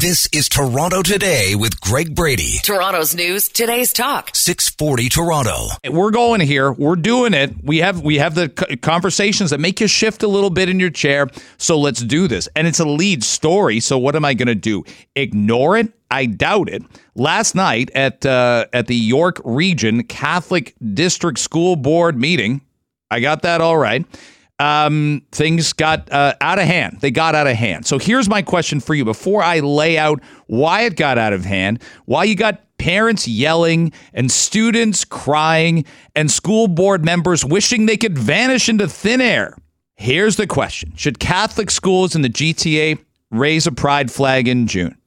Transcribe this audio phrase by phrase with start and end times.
[0.00, 2.58] This is Toronto Today with Greg Brady.
[2.62, 4.30] Toronto's news, today's talk.
[4.32, 5.66] 640 Toronto.
[5.90, 6.70] We're going here.
[6.70, 7.64] We're doing it.
[7.64, 8.48] We have we have the
[8.80, 11.26] conversations that make you shift a little bit in your chair.
[11.56, 12.48] So let's do this.
[12.54, 13.80] And it's a lead story.
[13.80, 14.84] So what am I going to do?
[15.16, 15.92] Ignore it?
[16.12, 16.84] I doubt it.
[17.16, 22.60] Last night at uh, at the York Region Catholic District School Board meeting,
[23.10, 24.06] I got that all right
[24.58, 26.98] um, things got uh, out of hand.
[27.00, 27.86] They got out of hand.
[27.86, 31.44] So here's my question for you before I lay out why it got out of
[31.44, 37.96] hand, why you got parents yelling and students crying and school board members wishing they
[37.96, 39.56] could vanish into thin air.
[39.96, 42.98] Here's the question Should Catholic schools in the GTA
[43.30, 44.97] raise a pride flag in June?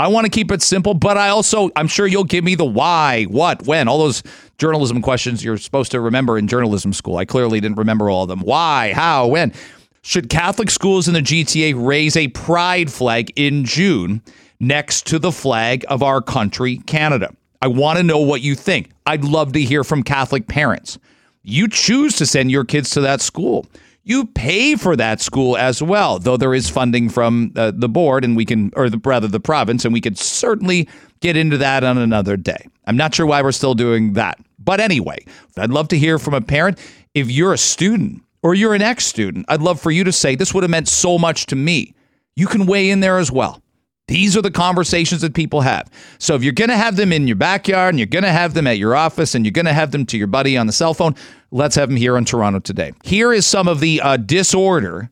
[0.00, 2.64] I want to keep it simple, but I also, I'm sure you'll give me the
[2.64, 4.22] why, what, when, all those
[4.56, 7.18] journalism questions you're supposed to remember in journalism school.
[7.18, 8.40] I clearly didn't remember all of them.
[8.40, 9.52] Why, how, when.
[10.00, 14.22] Should Catholic schools in the GTA raise a pride flag in June
[14.58, 17.34] next to the flag of our country, Canada?
[17.60, 18.92] I want to know what you think.
[19.04, 20.98] I'd love to hear from Catholic parents.
[21.42, 23.66] You choose to send your kids to that school
[24.10, 28.24] you pay for that school as well, though there is funding from uh, the board
[28.24, 30.88] and we can, or the, rather the province, and we could certainly
[31.20, 32.66] get into that on another day.
[32.86, 34.38] I'm not sure why we're still doing that.
[34.58, 35.24] But anyway,
[35.56, 36.78] I'd love to hear from a parent.
[37.14, 40.34] If you're a student or you're an ex student, I'd love for you to say,
[40.34, 41.94] This would have meant so much to me.
[42.36, 43.62] You can weigh in there as well.
[44.10, 45.88] These are the conversations that people have.
[46.18, 48.54] So if you're going to have them in your backyard and you're going to have
[48.54, 50.72] them at your office and you're going to have them to your buddy on the
[50.72, 51.14] cell phone,
[51.50, 52.92] let's have him here on Toronto today.
[53.04, 55.10] Here is some of the uh, disorder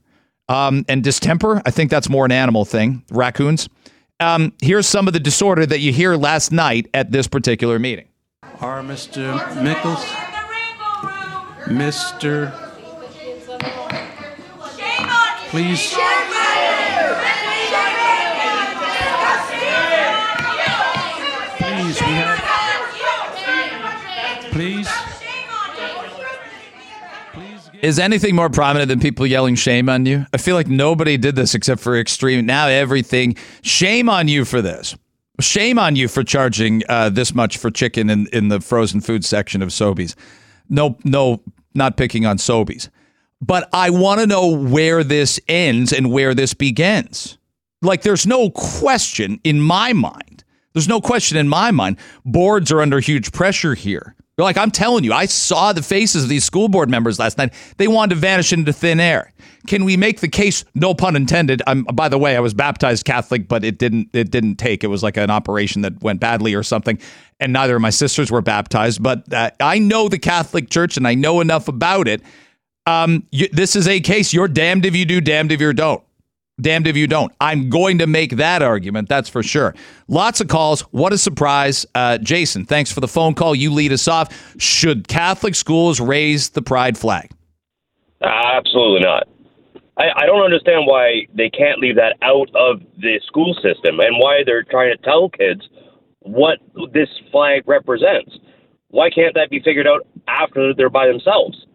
[0.48, 1.62] um, and distemper.
[1.66, 3.68] I think that's more an animal thing, raccoons.
[4.20, 8.08] Um, here's some of the disorder that you hear last night at this particular meeting.
[8.60, 9.38] Are Mr.
[9.62, 10.04] Mickles,
[11.66, 12.52] Mr.
[15.50, 15.94] Please.
[21.56, 22.38] Please, we have.
[24.52, 24.88] Please.
[27.82, 30.26] Is anything more prominent than people yelling shame on you?
[30.32, 32.46] I feel like nobody did this except for extreme.
[32.46, 34.96] Now everything, shame on you for this.
[35.40, 39.24] Shame on you for charging uh, this much for chicken in, in the frozen food
[39.24, 40.14] section of Sobeys.
[40.68, 41.40] No, no,
[41.74, 42.88] not picking on Sobeys.
[43.40, 47.38] But I want to know where this ends and where this begins.
[47.82, 50.38] Like, there's no question in my mind
[50.78, 54.14] there's no question in my mind, boards are under huge pressure here.
[54.38, 57.38] You're like, I'm telling you, I saw the faces of these school board members last
[57.38, 57.52] night.
[57.76, 59.32] They wanted to vanish into thin air.
[59.66, 60.64] Can we make the case?
[60.76, 61.60] No pun intended.
[61.66, 64.10] I'm, by the way, I was baptized Catholic, but it didn't.
[64.12, 64.84] It didn't take.
[64.84, 67.00] It was like an operation that went badly or something.
[67.40, 69.02] And neither of my sisters were baptized.
[69.02, 72.22] But uh, I know the Catholic Church, and I know enough about it.
[72.86, 74.32] Um, you, this is a case.
[74.32, 76.02] You're damned if you do, damned if you don't.
[76.60, 77.32] Damned if you don't.
[77.40, 79.74] I'm going to make that argument, that's for sure.
[80.08, 80.80] Lots of calls.
[80.92, 81.86] What a surprise.
[81.94, 83.54] Uh, Jason, thanks for the phone call.
[83.54, 84.56] You lead us off.
[84.58, 87.30] Should Catholic schools raise the pride flag?
[88.20, 89.28] absolutely not.
[89.96, 94.16] I, I don't understand why they can't leave that out of the school system and
[94.18, 95.68] why they're trying to tell kids
[96.20, 96.58] what
[96.92, 98.38] this flag represents.
[98.88, 101.66] Why can't that be figured out after they're by themselves?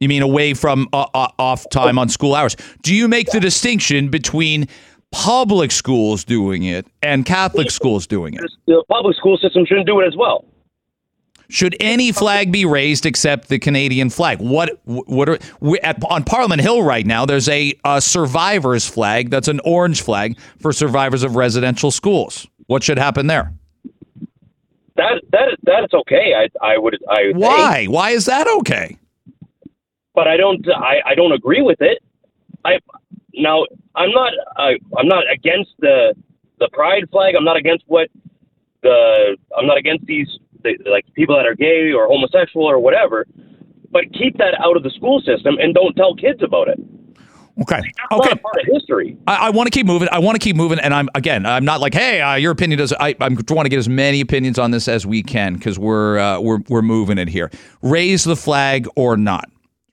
[0.00, 2.56] You mean away from uh, uh, off time on school hours?
[2.82, 4.68] Do you make the distinction between
[5.10, 8.44] public schools doing it and Catholic schools doing it?
[8.66, 10.44] The public school system shouldn't do it as well.
[11.50, 14.38] Should any flag be raised except the Canadian flag?
[14.38, 17.24] What what are we, at, on Parliament Hill right now?
[17.24, 22.46] There's a, a survivors flag that's an orange flag for survivors of residential schools.
[22.66, 23.54] What should happen there?
[24.96, 26.34] That that that's okay.
[26.36, 27.92] I I would I would why think.
[27.92, 28.98] why is that okay?
[30.18, 32.02] But I don't I, I don't agree with it.
[32.64, 32.80] I
[33.34, 33.64] now
[33.94, 36.12] I'm not I, I'm not against the
[36.58, 37.36] the pride flag.
[37.36, 38.08] I'm not against what
[38.82, 40.26] the I'm not against these
[40.64, 43.26] the, like people that are gay or homosexual or whatever.
[43.92, 46.80] But keep that out of the school system and don't tell kids about it.
[47.62, 47.80] Okay.
[48.12, 48.34] Okay.
[48.34, 49.16] part of history.
[49.28, 50.08] I, I want to keep moving.
[50.10, 51.46] I want to keep moving, and I'm again.
[51.46, 52.92] I'm not like, hey, uh, your opinion does.
[52.92, 56.18] I, I want to get as many opinions on this as we can because we're
[56.18, 57.50] uh, we're we're moving it here.
[57.82, 59.48] Raise the flag or not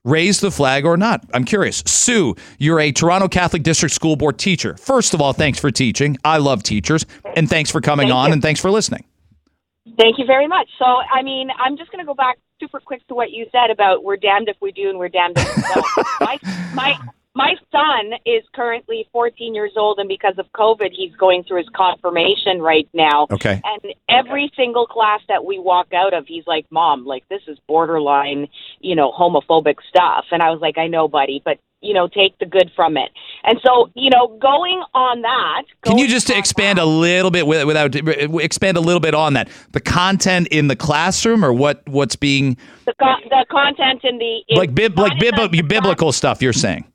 [0.06, 1.26] raise the flag or not?
[1.34, 1.84] I'm curious.
[1.86, 4.78] Sue, you're a Toronto Catholic District School Board teacher.
[4.78, 6.18] First of all, thanks for teaching.
[6.24, 7.06] I love teachers.
[7.36, 8.34] And thanks for coming Thank on you.
[8.34, 9.04] and thanks for listening.
[9.98, 10.70] Thank you very much.
[10.80, 13.70] So, I mean, I'm just going to go back super quick to what you said
[13.70, 16.08] about we're damned if we do and we're damned if we don't.
[16.22, 16.40] my,
[16.74, 17.00] my,
[17.36, 21.70] my son is currently 14 years old, and because of COVID, he's going through his
[21.76, 23.28] confirmation right now.
[23.30, 23.62] Okay.
[23.64, 27.58] And every single class that we walk out of, he's like, "Mom, like this is
[27.68, 28.48] borderline,
[28.80, 32.36] you know, homophobic stuff." And I was like, "I know, buddy, but you know, take
[32.40, 33.12] the good from it.
[33.44, 35.64] And so, you know, going on that.
[35.84, 39.34] Can you just on expand that- a little bit without expand a little bit on
[39.34, 39.50] that?
[39.74, 41.88] The content in the classroom, or what?
[41.88, 45.62] What's being the, co- the content in the in- like bib, like bib, in the-
[45.62, 46.42] biblical stuff?
[46.42, 46.86] You're saying?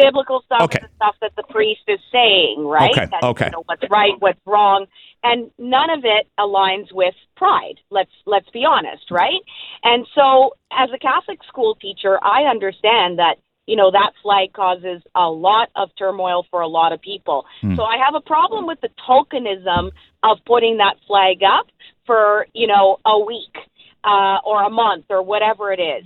[0.00, 0.78] Biblical stuff, Okay.
[0.82, 2.90] the stuff that the priest is saying, right?
[2.92, 3.46] Okay, That, okay.
[3.46, 4.86] You know, what's right, what's wrong,
[5.24, 7.80] and none of it aligns with pride.
[7.90, 9.40] Let's let's be honest, right?
[9.82, 15.02] And so, as a Catholic school teacher, I understand that you know that flag causes
[15.14, 17.44] a lot of turmoil for a lot of people.
[17.76, 19.90] So I have a problem with the tokenism
[20.22, 21.66] of putting that flag up
[22.06, 23.56] for you know a week
[24.04, 26.04] uh, or a month or whatever it is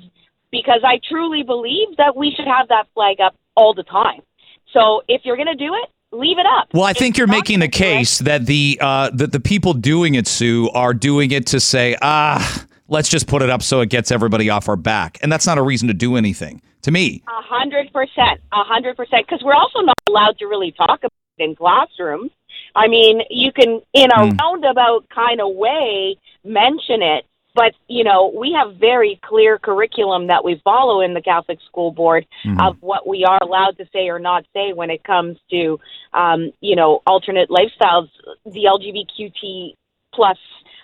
[0.51, 4.23] because I truly believe that we should have that flag up all the time.
[4.73, 6.69] So if you're going to do it, leave it up.
[6.73, 10.27] Well, I think you're making the case that the uh, that the people doing it,
[10.27, 14.11] Sue, are doing it to say, ah, let's just put it up so it gets
[14.11, 16.63] everybody off our back, and that's not a reason to do anything.
[16.83, 19.27] To me, A hundred percent, a hundred percent.
[19.27, 22.31] Because we're also not allowed to really talk about it in classrooms.
[22.75, 28.33] I mean, you can, in a roundabout kind of way, mention it, but you know,
[28.37, 32.27] we have very clear curriculum that we follow in the Catholic School Board
[32.61, 35.79] of what we are allowed to say or not say when it comes to,
[36.13, 38.09] um, you know, alternate lifestyles,
[38.45, 39.75] the LGBTQT
[40.15, 40.39] plus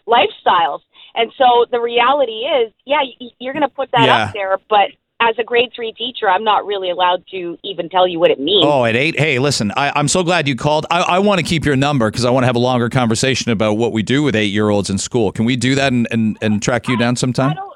[0.07, 0.81] lifestyles.
[1.15, 3.01] And so the reality is, yeah,
[3.39, 4.25] you're going to put that Yeah.
[4.27, 4.91] up there, but
[5.21, 8.39] as a grade three teacher, I'm not really allowed to even tell you what it
[8.39, 8.65] means.
[8.67, 9.19] oh, at eight.
[9.19, 10.87] Hey, listen, I, I'm so glad you called.
[10.91, 13.51] I, I want to keep your number because I want to have a longer conversation
[13.51, 15.33] about what we do with eight year olds in school.
[15.33, 17.55] Can we do that and, and, and track you down I sometime?
[17.55, 17.73] don't.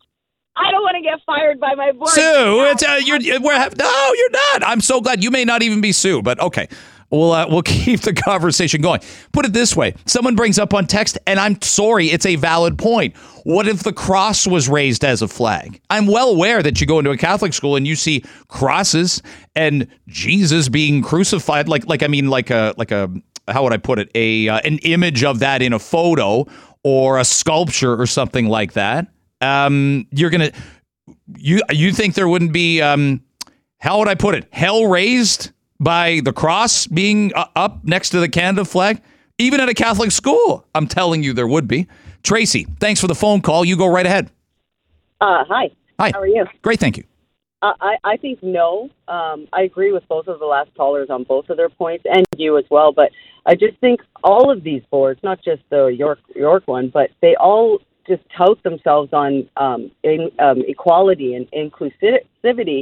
[0.57, 2.11] I don't want to get fired by my board.
[2.11, 4.63] Sue, it's uh, you're we're no, you're not.
[4.63, 6.69] I'm so glad you may not even be Sue, but okay.
[7.11, 9.01] We'll uh, we'll keep the conversation going.
[9.33, 12.79] Put it this way: someone brings up on text, and I'm sorry, it's a valid
[12.79, 13.17] point.
[13.45, 15.81] What if the cross was raised as a flag?
[15.91, 19.23] I'm well aware that you go into a Catholic school and you see crosses
[19.55, 23.11] and Jesus being crucified, like like I mean, like a like a
[23.49, 24.11] how would I put it?
[24.15, 26.47] A uh, an image of that in a photo
[26.83, 29.09] or a sculpture or something like that.
[29.41, 30.53] Um, you're gonna
[31.37, 33.23] you you think there wouldn't be um
[33.79, 38.21] how would I put it hell raised by the cross being uh, up next to
[38.21, 39.03] the Canada flag
[39.39, 41.89] even at a Catholic school I'm telling you there would be
[42.23, 44.31] Tracy thanks for the phone call you go right ahead
[45.21, 45.71] Uh, hi.
[45.99, 46.45] hi How are you?
[46.63, 47.05] great thank you
[47.63, 48.89] Uh, I, I think no.
[49.07, 52.25] Um, I agree with both of the last callers on both of their points, and
[52.39, 52.91] you as well.
[52.91, 53.11] But
[53.45, 57.35] I just think all of these boards, not just the York York one, but they
[57.37, 62.81] all just tout themselves on um, in, um, equality and inclusivity.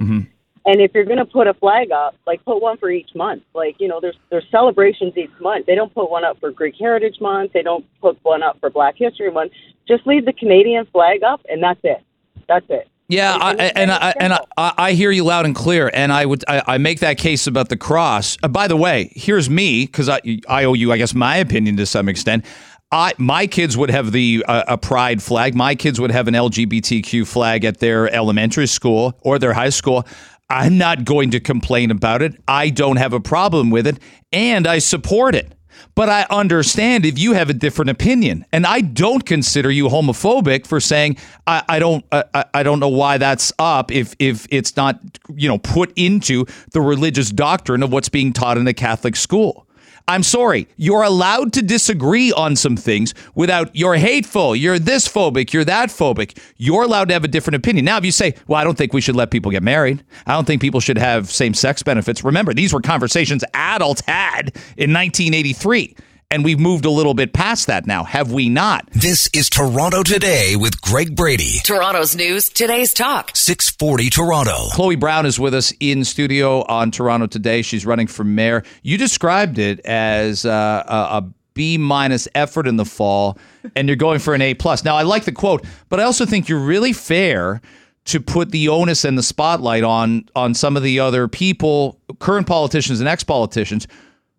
[0.68, 3.42] And if you're going to put a flag up, like put one for each month.
[3.54, 5.64] Like you know, there's there's celebrations each month.
[5.64, 7.54] They don't put one up for Greek Heritage Month.
[7.54, 9.52] They don't put one up for Black History Month.
[9.88, 12.04] Just leave the Canadian flag up, and that's it.
[12.48, 12.86] That's it.
[13.08, 14.40] Yeah, I, And it's and very I, and I.
[14.58, 17.46] I I hear you loud and clear, and I would I, I make that case
[17.46, 18.36] about the cross.
[18.42, 21.78] Uh, by the way, here's me because I I owe you I guess my opinion
[21.78, 22.44] to some extent.
[22.92, 25.54] I my kids would have the uh, a pride flag.
[25.54, 30.06] My kids would have an LGBTQ flag at their elementary school or their high school.
[30.50, 32.40] I'm not going to complain about it.
[32.48, 33.98] I don't have a problem with it,
[34.32, 35.52] and I support it.
[35.94, 40.66] But I understand if you have a different opinion, and I don't consider you homophobic
[40.66, 44.76] for saying I, I don't I, I- don't know why that's up if if it's
[44.76, 44.98] not
[45.36, 49.67] you know put into the religious doctrine of what's being taught in a Catholic school.
[50.08, 55.52] I'm sorry, you're allowed to disagree on some things without you're hateful, you're this phobic,
[55.52, 56.38] you're that phobic.
[56.56, 57.84] You're allowed to have a different opinion.
[57.84, 60.32] Now, if you say, well, I don't think we should let people get married, I
[60.32, 62.24] don't think people should have same sex benefits.
[62.24, 65.94] Remember, these were conversations adults had in 1983,
[66.30, 68.88] and we've moved a little bit past that now, have we not?
[68.92, 71.58] This is Toronto Today with Greg Brady.
[71.64, 73.30] Toronto's news, today's talk.
[73.34, 74.68] 640 Toronto.
[74.72, 77.62] Chloe Brown is with us in studio on Toronto today.
[77.62, 78.62] She's running for mayor.
[78.82, 83.38] You described it as uh, a, a B minus effort in the fall,
[83.74, 84.84] and you're going for an A plus.
[84.84, 87.62] Now, I like the quote, but I also think you're really fair
[88.04, 92.46] to put the onus and the spotlight on on some of the other people, current
[92.46, 93.88] politicians and ex politicians,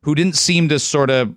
[0.03, 1.35] who didn't seem to sort of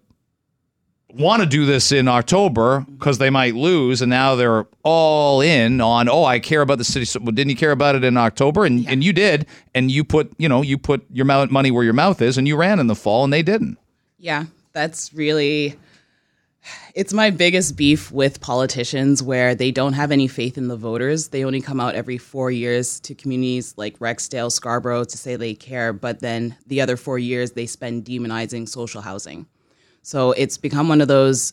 [1.14, 5.80] want to do this in October because they might lose, and now they're all in
[5.80, 6.08] on.
[6.08, 7.04] Oh, I care about the city.
[7.04, 8.64] So, well, didn't you care about it in October?
[8.64, 11.92] And and you did, and you put you know you put your money where your
[11.92, 13.78] mouth is, and you ran in the fall, and they didn't.
[14.18, 15.76] Yeah, that's really
[16.94, 21.28] it's my biggest beef with politicians where they don't have any faith in the voters.
[21.28, 25.54] They only come out every 4 years to communities like Rexdale, Scarborough to say they
[25.54, 29.46] care, but then the other 4 years they spend demonizing social housing.
[30.02, 31.52] So it's become one of those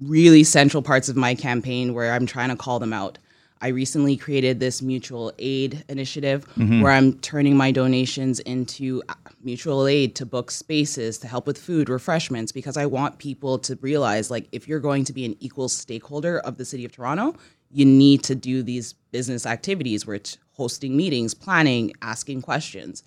[0.00, 3.18] really central parts of my campaign where I'm trying to call them out.
[3.62, 6.82] I recently created this mutual aid initiative Mm-hmm.
[6.82, 11.56] where I'm turning my donations into uh, mutual aid to book spaces to help with
[11.56, 15.36] food, refreshments, because I want people to realize like if you're going to be an
[15.40, 17.34] equal stakeholder of the city of Toronto,
[17.70, 23.02] you need to do these business activities where it's hosting meetings, planning, asking questions.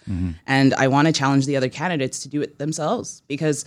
[0.48, 3.66] And I want to challenge the other candidates to do it themselves because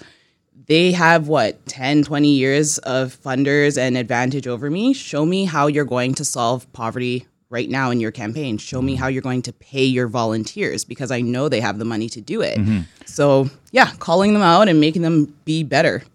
[0.67, 5.67] they have what 10 20 years of funders and advantage over me show me how
[5.67, 9.43] you're going to solve poverty right now in your campaign show me how you're going
[9.43, 12.59] to pay your volunteers because i know they have the money to do it
[13.07, 16.03] so yeah calling them out and making them be better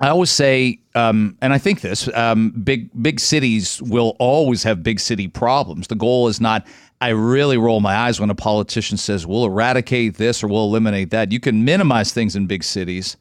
[0.00, 4.82] I always say, um, and I think this: um, big big cities will always have
[4.82, 5.86] big city problems.
[5.86, 6.66] The goal is not.
[7.00, 11.10] I really roll my eyes when a politician says we'll eradicate this or we'll eliminate
[11.10, 11.32] that.
[11.32, 13.16] You can minimize things in big cities.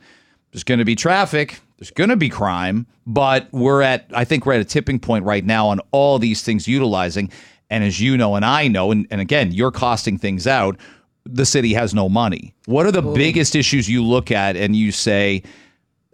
[0.53, 1.59] There's going to be traffic.
[1.77, 4.05] There's going to be crime, but we're at.
[4.13, 7.31] I think we're at a tipping point right now on all these things utilizing.
[7.69, 10.77] And as you know, and I know, and, and again, you're costing things out.
[11.25, 12.53] The city has no money.
[12.65, 15.43] What are the biggest issues you look at and you say?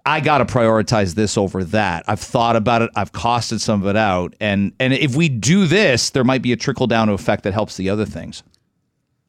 [0.05, 2.05] I got to prioritize this over that.
[2.07, 2.89] I've thought about it.
[2.95, 6.53] I've costed some of it out, and and if we do this, there might be
[6.53, 8.41] a trickle down effect that helps the other things.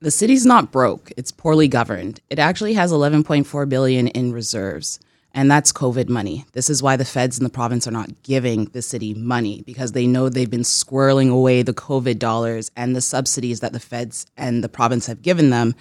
[0.00, 4.99] The city's not broke it's poorly governed it actually has 11.4 billion in reserves
[5.33, 8.64] and that's covid money this is why the feds in the province are not giving
[8.66, 13.00] the city money because they know they've been squirreling away the covid dollars and the
[13.00, 15.75] subsidies that the feds and the province have given them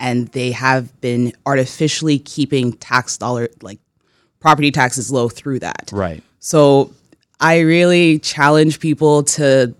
[0.00, 3.78] and they have been artificially keeping tax dollar like
[4.40, 6.22] property taxes low through that Right.
[6.38, 6.92] so
[7.38, 9.74] I really challenge people to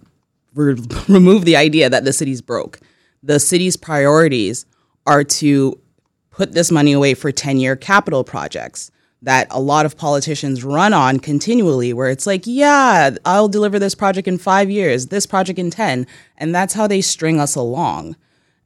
[0.55, 0.76] re-
[1.09, 2.81] remove the idea that the city's broke.
[3.26, 4.66] The city's priorities
[5.04, 5.80] are to
[6.30, 8.92] put this money away for 10 year capital projects
[9.23, 13.97] that a lot of politicians run on continually, where it's like, yeah, I'll deliver this
[13.97, 16.06] project in five years, this project in 10.
[16.38, 18.14] And that's how they string us along.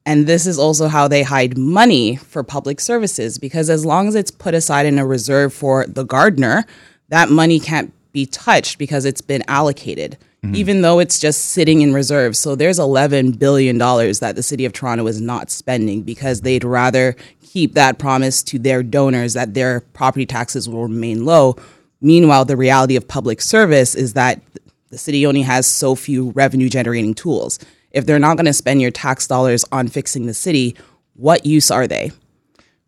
[0.04, 4.14] And this is also how they hide money for public services because as long as
[4.14, 6.64] it's put aside in a reserve for the gardener,
[7.08, 10.54] that money can't be touched because it's been allocated, Mm-hmm.
[10.54, 12.34] even though it's just sitting in reserve.
[12.34, 17.14] So there's $11 billion that the city of Toronto is not spending because they'd rather
[17.42, 21.56] keep that promise to their donors that their property taxes will remain low.
[22.00, 24.40] Meanwhile, the reality of public service is that
[24.88, 27.58] the city only has so few revenue generating tools.
[27.90, 30.74] If they're not going to spend your tax dollars on fixing the city,
[31.14, 32.12] what use are they?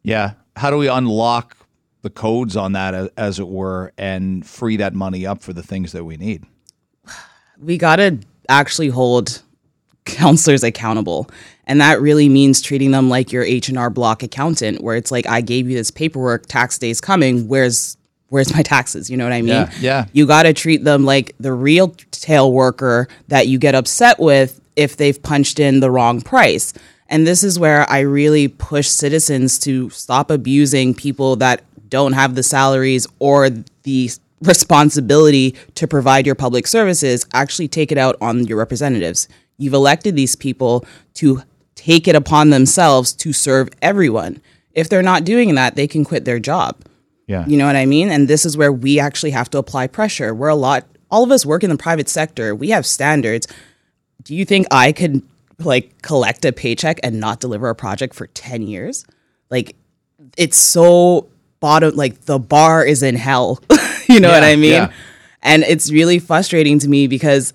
[0.03, 0.33] Yeah.
[0.57, 1.57] How do we unlock
[2.01, 5.93] the codes on that, as it were, and free that money up for the things
[5.93, 6.47] that we need?
[7.63, 9.43] We got to actually hold
[10.05, 11.31] councillors accountable.
[11.67, 15.41] And that really means treating them like your h&r block accountant where it's like i
[15.41, 17.97] gave you this paperwork tax day's coming where's
[18.29, 19.11] where's my taxes?
[19.11, 19.49] You know what i mean?
[19.51, 20.05] Yeah, yeah.
[20.13, 24.61] you got to treat them like the real tail worker that you get upset with
[24.75, 26.73] if they've punched in the wrong price.
[27.09, 32.35] And this is where i really push citizens to stop abusing people that don't have
[32.35, 34.11] the salaries or the
[34.43, 39.29] responsibility to provide your public services, actually take it out on your representatives.
[39.57, 40.85] You've elected these people
[41.15, 41.43] to
[41.75, 44.41] take it upon themselves to serve everyone.
[44.73, 46.77] If they're not doing that, they can quit their job.
[47.27, 47.47] Yeah.
[47.47, 48.11] You know what I mean?
[48.11, 50.35] And this is where we actually have to apply pressure.
[50.35, 52.55] We're a lot, all of us work in the private sector.
[52.55, 53.47] We have standards.
[54.23, 55.23] Do you think I could
[55.59, 59.07] like collect a paycheck and not deliver a project for 10 years?
[59.51, 59.77] Like,
[60.37, 61.29] it's so
[61.63, 63.63] bottom, like the bar is in hell.
[64.09, 64.73] you know what I mean?
[64.73, 64.93] yeah.
[65.43, 67.55] And it's really frustrating to me because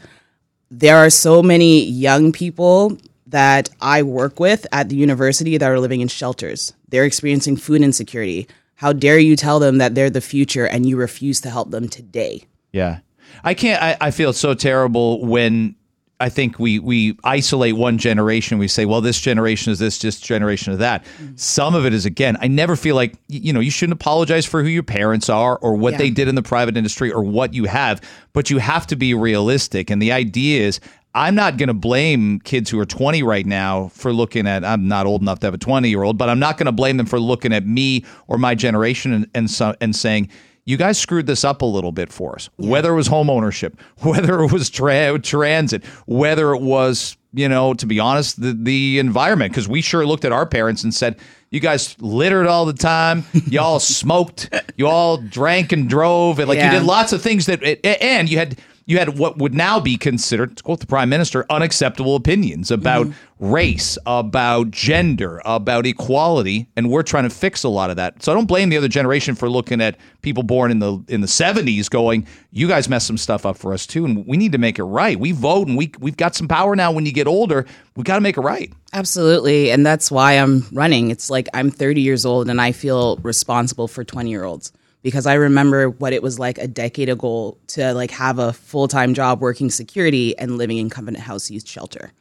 [0.71, 2.97] there are so many young people
[3.27, 6.73] that I work with at the university that are living in shelters.
[6.89, 8.47] They're experiencing food insecurity.
[8.75, 11.87] How dare you tell them that they're the future and you refuse to help them
[11.87, 12.43] today?
[12.71, 12.99] Yeah.
[13.43, 15.75] I can't I, I feel so terrible when
[16.19, 18.57] I think we we isolate one generation.
[18.57, 21.05] We say, well, this generation is this, this generation is that.
[21.05, 21.35] Mm-hmm.
[21.35, 22.37] Some of it is again.
[22.41, 25.75] I never feel like you know you shouldn't apologize for who your parents are or
[25.75, 25.97] what Yeah.
[25.99, 28.01] they did in the private industry or what you have,
[28.33, 29.91] but you have to be realistic.
[29.91, 30.79] And the idea is,
[31.13, 34.65] I'm not going to blame kids who are 20 right now for looking at.
[34.65, 36.71] I'm not old enough to have a 20 year old, but I'm not going to
[36.71, 40.29] blame them for looking at me or my generation and and, so, and saying
[40.67, 42.49] you guys screwed this up a little bit for us.
[42.57, 47.73] Whether it was home ownership, whether it was tra- transit, whether it was, you know,
[47.73, 51.17] to be honest, the, the environment, because we sure looked at our parents and said,
[51.49, 53.23] you guys littered all the time.
[53.47, 54.53] Y'all smoked.
[54.75, 56.37] You all drank and drove.
[56.39, 56.73] And like Yeah.
[56.73, 57.63] you did lots of things that,
[58.01, 61.45] and you had, you had what would now be considered, to quote the prime minister,
[61.49, 63.51] unacceptable opinions about mm-hmm.
[63.51, 68.23] race, about gender, about equality, and we're trying to fix a lot of that.
[68.23, 71.19] So I don't blame the other generation for looking at people born in the in
[71.19, 74.53] the 70s going, "You guys messed some stuff up for us too, and we need
[74.53, 75.19] to make it right.
[75.19, 77.65] We vote and we we've got some power now when you get older.
[77.97, 79.69] We got to make it right." Absolutely.
[79.69, 81.11] And that's why I'm running.
[81.11, 84.71] It's like I'm 30 years old and I feel responsible for 20 year olds
[85.07, 89.13] because I remember what it was like a decade ago to like have a full-time
[89.13, 92.11] job working security and living in Covenant House Youth Shelter.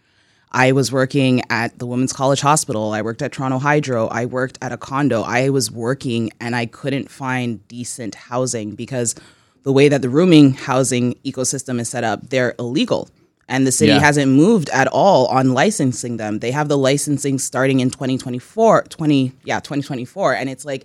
[0.52, 2.92] I was working at the Women's College Hospital.
[2.92, 4.06] I worked at Toronto Hydro.
[4.06, 5.22] I worked at a condo.
[5.22, 9.16] I was working and I couldn't find decent housing because
[9.64, 13.08] the way that the rooming housing ecosystem is set up, they're illegal.
[13.48, 13.98] And the city Yeah.
[13.98, 16.38] hasn't moved at all on licensing them.
[16.38, 20.34] They have the licensing starting in 2024, 20, yeah, 2024.
[20.36, 20.84] And it's like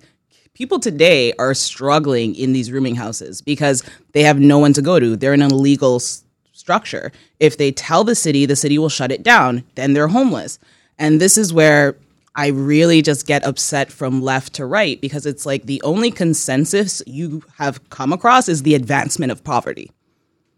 [0.61, 4.99] people today are struggling in these rooming houses because they have no one to go
[4.99, 5.15] to.
[5.15, 7.11] They're in an illegal s- structure.
[7.39, 9.63] If they tell the city, the city will shut it down.
[9.73, 10.59] Then they're homeless.
[10.99, 11.95] And this is where
[12.35, 17.01] I really just get upset from left to right because it's like the only consensus
[17.07, 19.89] you have come across is the advancement of poverty.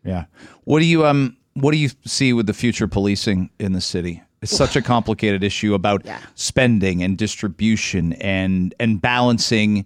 [0.04, 0.26] Yeah.
[0.66, 4.22] What do you um what do you see with the future policing in the city?
[4.44, 6.20] It's such a complicated issue about Yeah.
[6.36, 9.86] spending and distribution and and balancing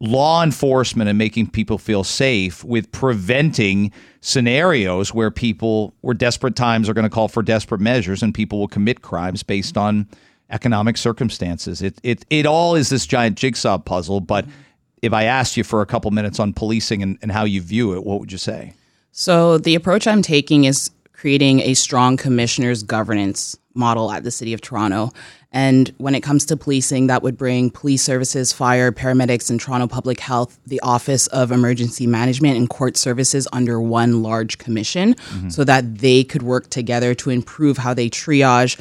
[0.00, 6.88] law enforcement and making people feel safe with preventing scenarios where people where desperate times
[6.88, 10.06] are going to call for desperate measures and people will commit crimes based on
[10.50, 11.82] economic circumstances.
[11.82, 14.54] It it it all is this giant jigsaw puzzle, but mm-hmm.
[15.02, 17.94] if I asked you for a couple minutes on policing and, and how you view
[17.94, 18.74] it, what would you say?
[19.12, 24.52] So the approach I'm taking is creating a strong commissioner's governance model at the City
[24.52, 25.10] of Toronto.
[25.50, 29.88] And when it comes to policing, that would bring police services, fire, paramedics, and Toronto
[29.88, 35.16] Public Health, the Office of Emergency Management, and court services under one large commission
[35.50, 38.78] so that they could work together to improve how they triage.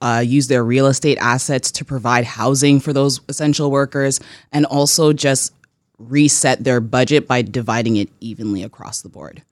[0.00, 4.18] Uh, use their real estate assets to provide housing for those essential workers
[4.50, 5.52] and also just
[5.98, 9.42] reset their budget by dividing it evenly across the board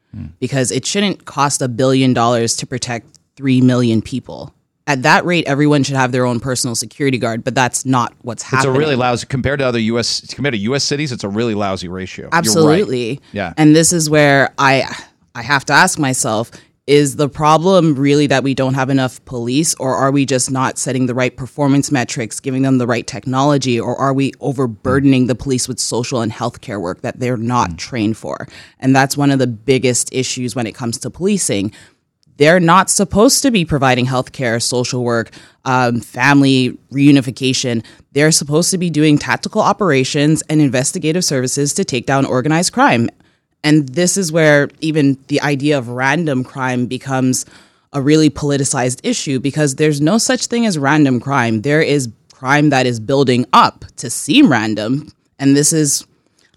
[0.41, 4.53] because it shouldn't cost a billion dollars to protect 3 million people.
[4.87, 8.43] At that rate, everyone should have their own personal security guard, but that's not what's
[8.43, 8.71] happening.
[8.71, 10.33] It's a really lousy compared to other U.S.
[10.35, 10.83] compared to U.S.
[10.83, 11.13] cities.
[11.13, 12.25] It's a really lousy ratio.
[12.25, 12.39] You're right.
[12.39, 13.21] Absolutely.
[13.33, 13.53] Yeah.
[13.59, 14.91] And this is where I
[15.35, 16.51] I have to ask myself
[16.89, 20.79] is the problem really that we don't have enough police or are we just not
[20.79, 25.35] setting the right performance metrics, giving them the right technology or are we overburdening the
[25.35, 28.49] police with social and healthcare work that they're not trained for?
[28.81, 31.73] And that's one of the biggest issues when it comes to policing
[32.39, 35.31] they're not supposed to be providing healthcare, social work,
[35.65, 37.85] um, family reunification.
[38.13, 43.11] They're supposed to be doing tactical operations and investigative services to take down organized crime.
[43.65, 47.45] And this is where even the idea of random crime becomes
[47.93, 51.63] a really politicized issue because there's no such thing as random crime.
[51.63, 55.09] There is crime that is building up to seem random.
[55.39, 56.07] And this is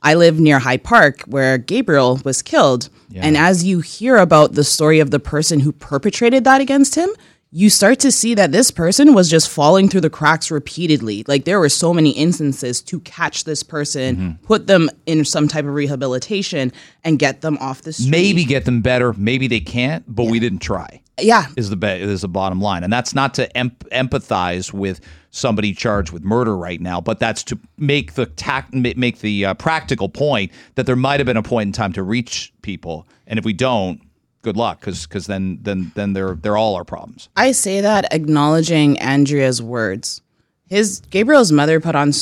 [0.04, 2.90] I live near Hyde Park where Gabriel was killed.
[3.14, 7.10] And as you hear about the story of the person who perpetrated that against him,
[7.54, 11.26] you start to see that this person was just falling through the cracks repeatedly.
[11.28, 15.66] Like there were so many instances to catch this person, put them in some type
[15.66, 16.72] of rehabilitation,
[17.04, 18.10] and get them off the street.
[18.10, 19.12] Maybe get them better.
[19.14, 21.02] Maybe they can't, but we didn't try.
[21.20, 21.48] Yeah.
[21.58, 25.74] Is the be- is the bottom line, and that's not to em- empathize with somebody
[25.74, 30.08] charged with murder right now, but that's to make the tac- make the uh, practical
[30.10, 33.46] point that there might have been a point in time to reach people, and if
[33.46, 34.02] we don't,
[34.42, 37.30] good luck, because because then then then they're they're all our problems.
[37.36, 40.22] I say that acknowledging Andrea's words.
[40.68, 42.14] His Gabriel's mother put on.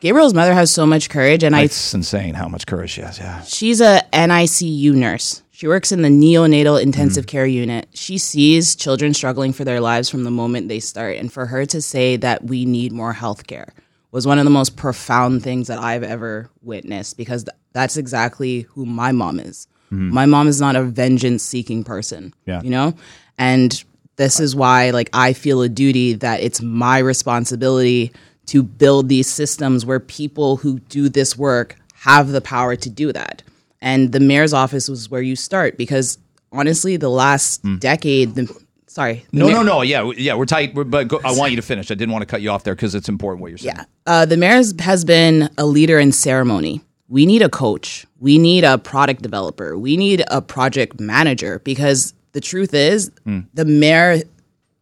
[0.00, 3.18] Gabriel's mother has so much courage, and I It's insane how much courage she has.
[3.18, 3.42] Yeah.
[3.42, 5.42] She's a NICU nurse.
[5.50, 7.36] She works in the neonatal intensive mm-hmm.
[7.36, 7.86] care unit.
[7.92, 11.18] She sees children struggling for their lives from the moment they start.
[11.18, 13.74] And for her to say that we need more health care
[14.10, 18.62] was one of the most profound things that I've ever witnessed because th- that's exactly
[18.62, 19.66] who my mom is.
[19.90, 22.32] My mom is not a vengeance seeking person.
[22.46, 22.62] Yeah.
[22.62, 22.94] You know?
[23.38, 23.82] And
[24.16, 28.12] this is why like I feel a duty that it's my responsibility
[28.46, 33.12] to build these systems where people who do this work have the power to do
[33.12, 33.42] that.
[33.80, 36.18] And the mayor's office was where you start because
[36.52, 38.52] honestly, the last decade, the,
[38.88, 39.82] sorry, the No, mayor- no, no.
[39.82, 40.34] Yeah, yeah.
[40.34, 41.90] We're tight, we're- but go, I want you to finish.
[41.90, 43.74] I didn't want to cut you off there because it's important what you're saying.
[43.76, 43.84] Yeah.
[44.06, 46.82] Uh, the mayor has been a leader in ceremony.
[47.10, 48.06] We need a coach.
[48.20, 49.76] We need a product developer.
[49.76, 53.40] We need a project manager because the truth is, hmm.
[53.52, 54.22] the mayor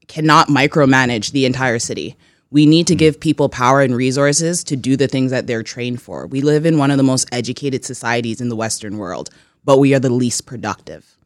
[0.09, 2.17] cannot micromanage the entire city.
[2.51, 2.99] We need to hmm.
[2.99, 6.27] give people power and resources to do the things that they're trained for.
[6.27, 9.31] We live in one of the most educated societies in the Western world,
[9.65, 11.17] but we are the least productive.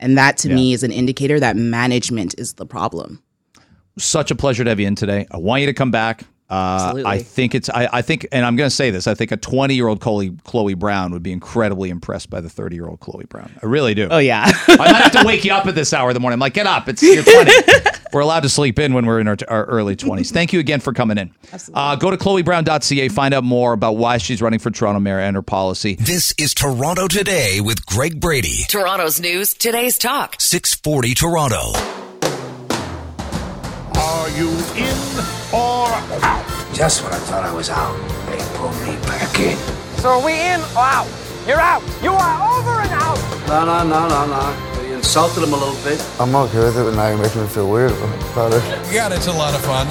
[0.00, 3.22] And that to me is an indicator that management is the problem.
[3.98, 5.26] Such a pleasure to have you in today.
[5.30, 6.24] I want you to come back.
[6.48, 7.10] Uh, Absolutely.
[7.10, 7.68] I think it's.
[7.68, 9.08] I, I think, and I'm going to say this.
[9.08, 12.48] I think a 20 year old Chloe, Chloe Brown would be incredibly impressed by the
[12.48, 13.52] 30 year old Chloe Brown.
[13.60, 14.06] I really do.
[14.10, 14.44] Oh yeah.
[14.68, 16.34] I might have to wake you up at this hour of the morning.
[16.34, 16.88] I'm like, get up.
[16.88, 17.50] It's you're 20.
[18.12, 20.30] we're allowed to sleep in when we're in our, our early 20s.
[20.30, 21.32] Thank you again for coming in.
[21.52, 21.82] Absolutely.
[21.82, 23.08] Uh, go to chloebrown.ca.
[23.08, 25.96] Find out more about why she's running for Toronto mayor and her policy.
[25.96, 28.62] This is Toronto Today with Greg Brady.
[28.68, 30.36] Toronto's news, today's talk.
[30.38, 31.72] 640 Toronto.
[33.98, 36.44] Are you in or out?
[36.74, 39.56] Just when I thought I was out, they pulled me back in.
[39.98, 41.08] So are we in or out?
[41.46, 41.82] You're out.
[42.02, 43.18] You are over and out.
[43.48, 44.82] No, no, no, no, no.
[44.82, 46.04] You insulted him a little bit.
[46.18, 48.62] I'm okay with it, but now you're making me feel weird about it.
[48.92, 49.86] God, it's a lot of fun.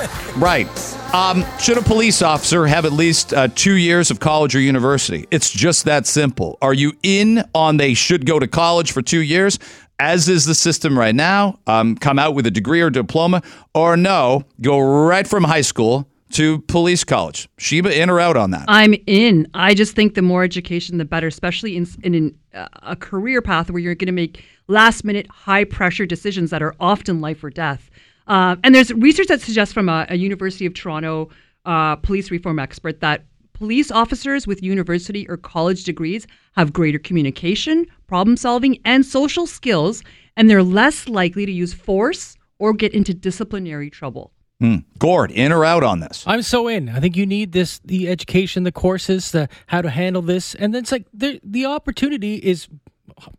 [0.36, 0.68] Right.
[1.12, 5.26] Um, should a police officer have at least uh, two years of college or university?
[5.30, 6.56] It's just that simple.
[6.62, 9.58] Are you in on they should go to college for two years,
[10.00, 11.58] as is the system right now?
[11.66, 13.42] Um, come out with a degree or diploma,
[13.74, 17.48] or no, go right from high school to police college.
[17.58, 18.64] Sheba, in or out on that?
[18.68, 19.46] I'm in.
[19.52, 23.70] I just think the more education, the better, especially in in uh, a career path
[23.70, 27.50] where you're going to make last minute, high pressure decisions that are often life or
[27.50, 27.90] death.
[28.26, 31.28] Uh, and there's research that suggests from a, a University of Toronto
[31.66, 37.86] uh, police reform expert that police officers with university or college degrees have greater communication,
[38.10, 40.02] problem solving, and social skills,
[40.36, 44.32] and they're less likely to use force or get into disciplinary trouble.
[44.58, 44.78] Hmm.
[44.98, 46.24] Gord, in or out on this?
[46.26, 46.88] I'm so in.
[46.88, 50.74] I think you need this the education, the courses, the how to handle this, and
[50.74, 52.66] then it's like the the opportunity is,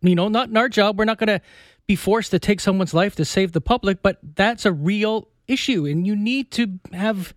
[0.00, 0.98] you know, not in our job.
[0.98, 1.42] We're not going to
[1.86, 5.84] be forced to take someone's life to save the public, but that's a real issue,
[5.84, 7.34] and you need to have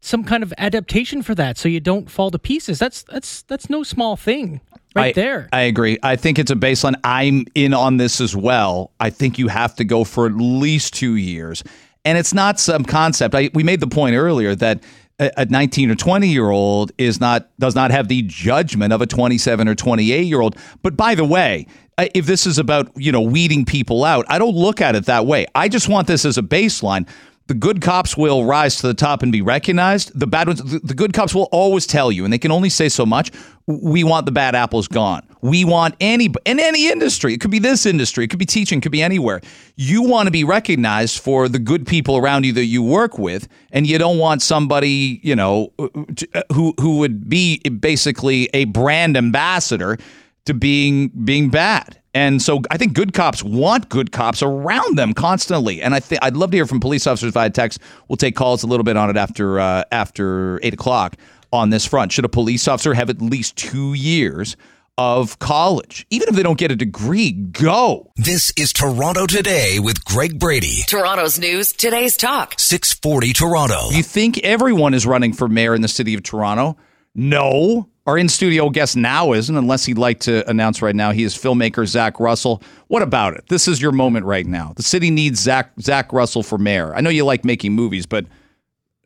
[0.00, 2.78] some kind of adaptation for that, so you don't fall to pieces.
[2.78, 4.60] That's that's that's no small thing,
[4.94, 5.48] right I, there.
[5.52, 5.98] I agree.
[6.02, 6.94] I think it's a baseline.
[7.04, 8.92] I'm in on this as well.
[8.98, 11.62] I think you have to go for at least two years.
[12.04, 13.34] And it's not some concept.
[13.34, 14.82] I, we made the point earlier that
[15.18, 19.02] a, a 19 or 20 year old is not does not have the judgment of
[19.02, 20.56] a 27 or 28 year old.
[20.82, 21.66] But by the way,
[21.98, 25.26] if this is about you know weeding people out, I don't look at it that
[25.26, 25.46] way.
[25.54, 27.06] I just want this as a baseline.
[27.50, 30.16] The good cops will rise to the top and be recognized.
[30.16, 32.70] The bad ones, the, the good cops will always tell you, and they can only
[32.70, 33.32] say so much.
[33.66, 35.26] We want the bad apples gone.
[35.40, 37.34] We want any in any industry.
[37.34, 38.22] It could be this industry.
[38.22, 38.78] It could be teaching.
[38.78, 39.40] It could be anywhere.
[39.74, 43.48] You want to be recognized for the good people around you that you work with,
[43.72, 49.16] and you don't want somebody you know uh, who who would be basically a brand
[49.16, 49.98] ambassador
[50.44, 51.99] to being being bad.
[52.12, 55.80] And so I think good cops want good cops around them constantly.
[55.80, 57.78] And I think I'd love to hear from police officers via text.
[58.08, 61.16] We'll take calls a little bit on it after uh, after eight o'clock
[61.52, 62.12] on this front.
[62.12, 64.56] Should a police officer have at least two years
[64.98, 67.32] of college, even if they don't get a degree?
[67.32, 68.12] Go.
[68.16, 70.82] This is Toronto Today with Greg Brady.
[70.86, 72.54] Toronto's news, today's talk.
[72.58, 73.90] 640 Toronto.
[73.90, 76.76] You think everyone is running for mayor in the city of Toronto?
[77.14, 77.88] No.
[78.06, 81.12] Our in studio guest now isn't, unless he'd like to announce right now.
[81.12, 82.62] He is filmmaker Zack Russell.
[82.88, 83.44] What about it?
[83.48, 84.72] This is your moment right now.
[84.74, 86.94] The city needs Zack Zack Russell for mayor.
[86.94, 88.26] I know you like making movies, but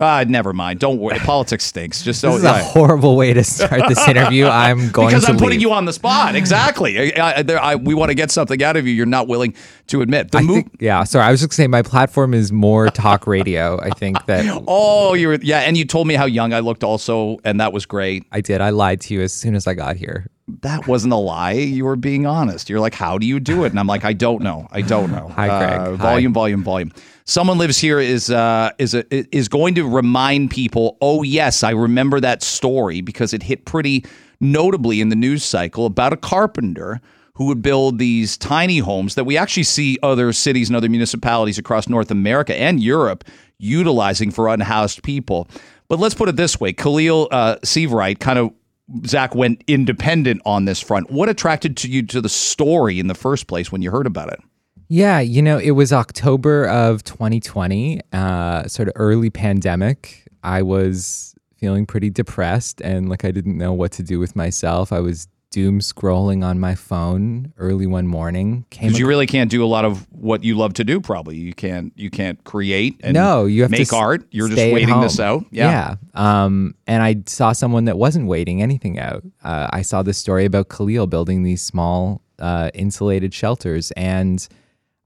[0.00, 0.80] uh, never mind.
[0.80, 1.18] Don't worry.
[1.20, 2.02] Politics stinks.
[2.02, 2.38] Just This don't.
[2.38, 4.46] is a horrible way to start this interview.
[4.46, 5.60] I'm going because to I'm putting leave.
[5.62, 6.34] you on the spot.
[6.34, 7.14] Exactly.
[7.18, 8.92] I, I, there, I, we want to get something out of you.
[8.92, 9.54] You're not willing
[9.88, 10.32] to admit.
[10.32, 11.24] The I mo- think, yeah, sorry.
[11.26, 13.80] I was just gonna my platform is more talk radio.
[13.80, 16.82] I think that Oh, you were yeah, and you told me how young I looked
[16.84, 18.24] also, and that was great.
[18.32, 18.60] I did.
[18.60, 20.26] I lied to you as soon as I got here.
[20.60, 21.52] That wasn't a lie.
[21.52, 22.68] You were being honest.
[22.68, 23.68] You're like, how do you do it?
[23.70, 24.68] And I'm like, I don't know.
[24.72, 25.28] I don't know.
[25.28, 25.80] Hi, Greg.
[25.80, 25.96] Uh, Hi.
[25.96, 26.92] volume, volume, volume.
[27.26, 30.98] Someone lives here is uh, is a, is going to remind people.
[31.00, 34.04] Oh yes, I remember that story because it hit pretty
[34.40, 37.00] notably in the news cycle about a carpenter
[37.36, 41.56] who would build these tiny homes that we actually see other cities and other municipalities
[41.56, 43.24] across North America and Europe
[43.58, 45.48] utilizing for unhoused people.
[45.88, 48.52] But let's put it this way: Khaleel uh, kind of
[49.06, 51.10] Zack went independent on this front.
[51.10, 54.30] What attracted to you to the story in the first place when you heard about
[54.30, 54.40] it?
[54.94, 60.28] Yeah, you know, it was October of 2020, uh, sort of early pandemic.
[60.44, 64.92] I was feeling pretty depressed and like I didn't know what to do with myself.
[64.92, 68.66] I was doom scrolling on my phone early one morning.
[68.70, 71.00] Because you really can't do a lot of what you love to do.
[71.00, 71.92] Probably you can't.
[71.96, 73.00] You can't create.
[73.02, 74.24] And no, you have make to art.
[74.30, 75.44] You're just waiting this out.
[75.50, 75.96] Yeah.
[76.14, 76.44] Yeah.
[76.44, 79.24] Um, and I saw someone that wasn't waiting anything out.
[79.42, 84.46] Uh, I saw this story about Khaleel building these small uh, insulated shelters, and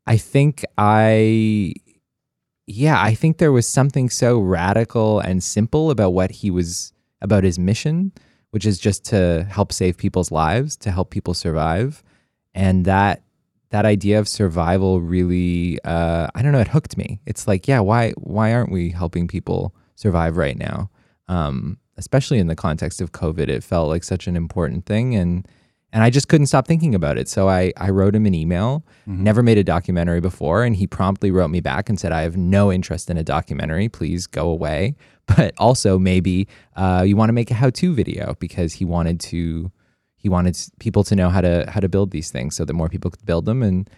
[0.09, 1.75] I think I,
[2.67, 7.45] yeah, I think there was something so radical and simple about what he was about
[7.45, 8.13] his mission,
[8.51, 12.03] which is just to help save people's lives, to help people survive.
[12.55, 13.23] and that
[13.71, 17.21] that idea of survival really uh, I don't know it hooked me.
[17.27, 20.91] It's like yeah why why aren't we helping people survive right now?
[21.29, 25.47] Um, especially in the context of COVID, it felt like such an important thing and
[25.93, 27.29] and I just couldn't stop thinking about it.
[27.29, 31.31] So I, I wrote him an email, never made a documentary before, and he promptly
[31.31, 33.89] wrote me back and said, I have no interest in a documentary.
[33.89, 34.97] Please go away.
[35.37, 39.71] But also maybe uh, you want to make a how-to video because he wanted to
[40.17, 42.89] he wanted people to know how to how to build these things so that more
[42.89, 43.91] people could build them and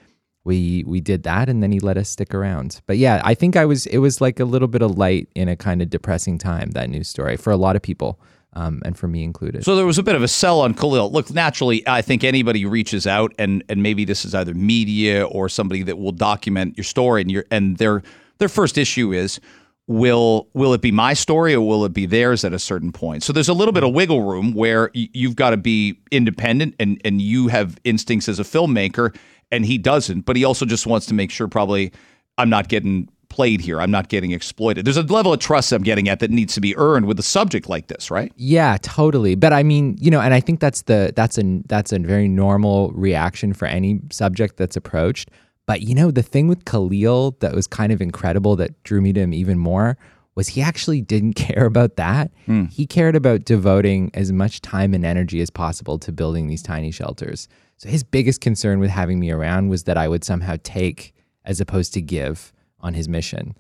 [0.43, 2.81] we we did that and then he let us stick around.
[2.87, 5.49] But yeah, I think I was it was like a little bit of light in
[5.49, 8.19] a kind of depressing time that news story for a lot of people.
[8.53, 9.65] Um, and for me included.
[9.65, 11.13] So there was a bit of a sell on Khaleel.
[11.13, 15.49] Look, naturally, I think anybody reaches out and and maybe this is either media or
[15.49, 18.03] somebody that will document your story and your and their
[18.39, 19.39] their first issue is
[19.87, 23.23] will will it be my story or will it be theirs at a certain point?
[23.23, 26.75] So there's a little bit of wiggle room where y- you've got to be independent
[26.81, 29.15] and and you have instincts as a filmmaker
[29.53, 31.93] and he doesn't, but he also just wants to make sure probably
[32.39, 33.81] I'm not getting played here.
[33.81, 34.85] I'm not getting exploited.
[34.85, 37.23] There's a level of trust I'm getting at that needs to be earned with a
[37.23, 38.31] subject like this, right?
[38.37, 39.35] Yeah, totally.
[39.37, 42.29] But I mean, you know, and I think that's the that's a that's a very
[42.29, 45.31] normal reaction for any subject that's approached.
[45.67, 49.13] But you know, the thing with Khaleel that was kind of incredible that drew me
[49.15, 49.97] to him even more
[50.35, 52.31] was he actually didn't care about that.
[52.47, 52.67] Hmm.
[52.67, 56.91] He cared about devoting as much time and energy as possible to building these tiny
[56.91, 57.49] shelters.
[57.77, 61.15] So his biggest concern with having me around was that I would somehow take
[61.45, 63.55] as opposed to give on his mission.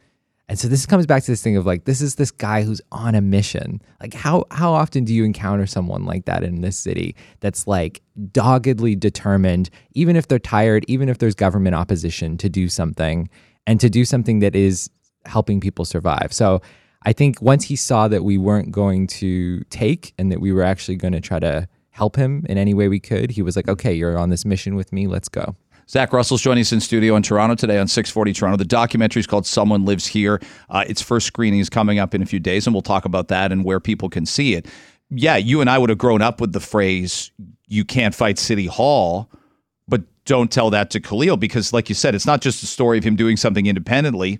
[0.51, 2.81] And so this comes back to this thing of like this is this guy who's
[2.91, 3.81] on a mission.
[4.01, 8.03] Like how how often do you encounter someone like that in this city that's like
[8.33, 13.29] doggedly determined even if they're tired, even if there's government opposition to do something
[13.65, 14.91] and to do something that is
[15.25, 16.33] helping people survive.
[16.33, 16.61] So
[17.03, 20.65] I think once he saw that we weren't going to take and that we were
[20.65, 23.69] actually going to try to help him in any way we could, he was like,
[23.69, 25.07] "Okay, you're on this mission with me.
[25.07, 25.55] Let's go."
[25.90, 28.57] Zack Russell's joining us in studio in Toronto today on 640 Toronto.
[28.57, 30.40] The documentary is called Someone Lives Here.
[30.68, 33.26] Uh, its first screening is coming up in a few days, and we'll talk about
[33.26, 34.66] that and where people can see it.
[35.11, 37.33] Yeah, you and I would have grown up with the phrase,
[37.66, 39.29] you can't fight City Hall,
[39.88, 42.96] but don't tell that to Khaleel because, like you said, it's not just a story
[42.98, 44.38] of him doing something independently.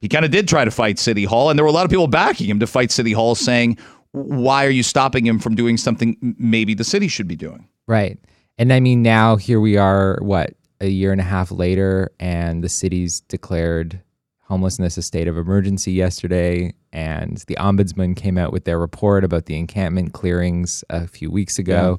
[0.00, 1.90] He kind of did try to fight City Hall, and there were a lot of
[1.90, 3.78] people backing him to fight City Hall, saying,
[4.12, 7.66] why are you stopping him from doing something maybe the city should be doing?
[7.88, 8.16] Right.
[8.58, 10.54] And I mean, now here we are, what,
[10.84, 14.00] a year and a half later, and the city's declared
[14.42, 16.72] homelessness a state of emergency yesterday.
[16.92, 21.58] And the ombudsman came out with their report about the encampment clearings a few weeks
[21.58, 21.98] ago,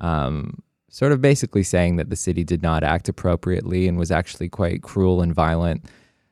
[0.00, 4.48] um, sort of basically saying that the city did not act appropriately and was actually
[4.48, 5.84] quite cruel and violent.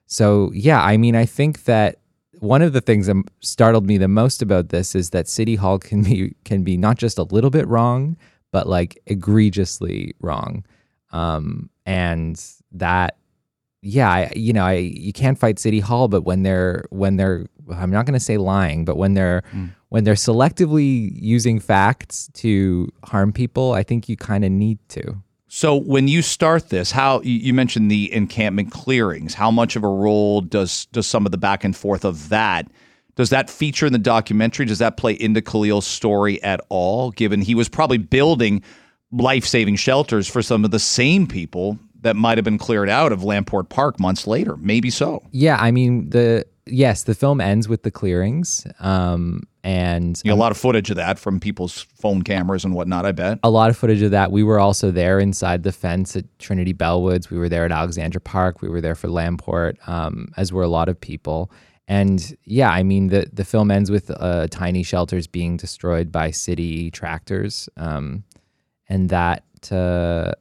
[0.06, 2.00] So, yeah, I mean, I think that
[2.40, 5.78] one of the things that startled me the most about this is that City Hall
[5.78, 8.16] can be can be not just a little bit wrong,
[8.50, 10.64] but like egregiously wrong,
[11.10, 12.42] um, and
[12.72, 13.16] that
[13.82, 17.46] yeah, I, you know, I you can't fight City Hall, but when they're when they're
[17.72, 19.42] I'm not going to say lying, but when they're
[19.88, 25.22] when they're selectively using facts to harm people, I think you kind of need to.
[25.48, 29.88] So when you start this, how you mentioned the encampment clearings, how much of a
[29.88, 32.70] role does does some of the back and forth of that
[33.20, 34.64] does that feature in the documentary?
[34.64, 37.10] Does that play into Khaleel's story at all?
[37.10, 38.62] Given he was probably building
[39.12, 43.12] life saving shelters for some of the same people that might have been cleared out
[43.12, 44.56] of Lamport Park months later.
[44.56, 45.22] Maybe so.
[45.32, 50.50] Yeah, I mean the yes, the film ends with the clearings, um, and a lot
[50.52, 53.38] of footage of that from people's phone cameras and whatnot, I bet.
[53.42, 54.32] a lot of footage of that.
[54.32, 57.28] We were also there inside the fence at Trinity Bellwoods.
[57.28, 58.62] We were there at Alexandra Park.
[58.62, 61.50] We were there for Lamport, um, as were a lot of people.
[61.88, 66.30] And yeah, I mean the the film ends with uh, tiny shelters being destroyed by
[66.30, 68.22] city tractors, um,
[68.90, 70.32] and that uh,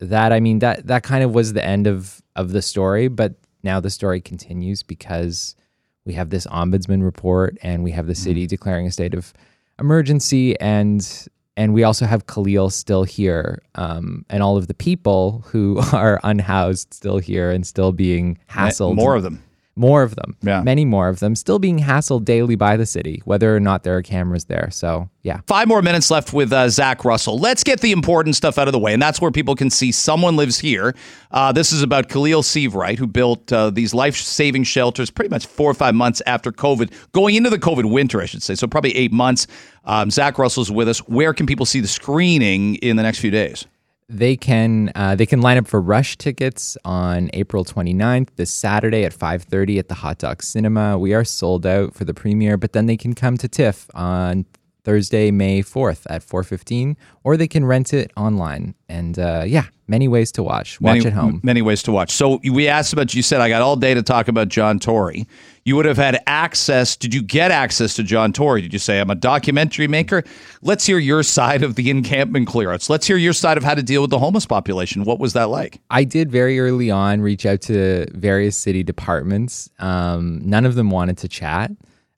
[0.00, 3.08] that I mean that that kind of was the end of of the story.
[3.08, 5.56] But now the story continues because
[6.04, 9.32] we have this ombudsman report and we have the city declaring a state of
[9.78, 15.42] emergency and and we also have Khaleel still here um, and all of the people
[15.46, 19.42] who are unhoused still here and still being hassled more of them.
[19.76, 20.62] More of them Yeah.
[20.62, 23.96] many more of them still being hassled daily by the city whether or not there
[23.96, 27.38] are cameras there so yeah Five more minutes left with uh, Zack Russell.
[27.38, 29.90] Let's get the important stuff out of the way, and that's where people can see
[29.92, 30.94] someone lives here.
[31.30, 35.68] Uh, this is about Khaleel Seivwright, who built uh, these life-saving shelters pretty much four
[35.70, 38.54] or five months after COVID, going into the COVID winter, I should say.
[38.54, 39.46] So probably eight months.
[39.84, 40.98] Um, Zack Russell's with us.
[41.08, 43.66] Where can people see the screening in the next few days?
[44.08, 49.04] They can uh, they can line up for rush tickets on april 29th this saturday
[49.04, 50.96] at 5.30 at the Hot Docs cinema.
[50.96, 54.46] We are sold out for the premiere but then they can come to tiff on
[54.86, 56.94] Thursday, May 4th at 4:15,
[57.24, 58.76] or they can rent it online.
[58.88, 60.80] And uh, yeah, many ways to watch.
[60.80, 61.40] Watch many, at home.
[61.42, 62.12] Many ways to watch.
[62.12, 63.12] So we asked about.
[63.12, 65.26] You said I got all day to talk about John Tory.
[65.64, 66.94] You would have had access.
[66.94, 68.62] Did you get access to John Tory?
[68.62, 70.22] Did you say I'm a documentary maker?
[70.62, 72.88] Let's hear your side of the encampment clearance.
[72.88, 75.02] Let's hear your side of how to deal with the homeless population.
[75.02, 75.80] What was that like?
[75.90, 79.68] I did very early on reach out to various city departments.
[79.80, 81.72] Um, none of them wanted to chat.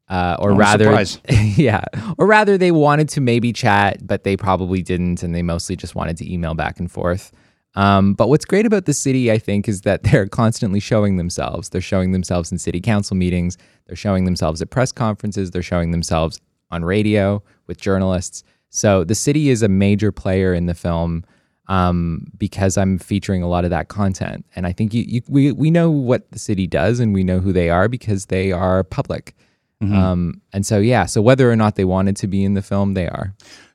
[0.08, 1.84] Uh, or I'm rather, yeah,
[2.16, 5.94] or rather, they wanted to maybe chat, but they probably didn't, and they mostly just
[5.94, 7.30] wanted to email back and forth.
[7.74, 11.68] Um, but what's great about the city, I think, is that they're constantly showing themselves.
[11.68, 13.58] They're showing themselves in city council meetings.
[13.86, 15.50] They're showing themselves at press conferences.
[15.50, 16.40] They're showing themselves
[16.70, 18.44] on radio with journalists.
[18.70, 21.24] So the city is a major player in the film
[21.68, 24.44] um, because I'm featuring a lot of that content.
[24.56, 27.40] And I think you, you, we, we know what the city does and we know
[27.40, 29.36] who they are because they are public.
[29.82, 29.92] Mhm.
[29.94, 32.94] Um, and so, yeah, so whether or not they wanted to be in the film,
[32.94, 33.34] they are.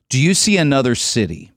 [0.09, 1.51] Do you see another city,